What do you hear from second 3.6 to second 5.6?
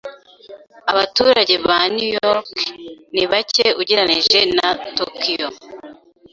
ugereranije na Tokiyo.